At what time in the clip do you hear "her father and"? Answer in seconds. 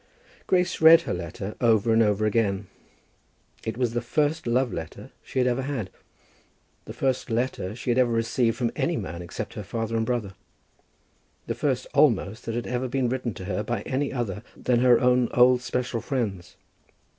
9.53-10.03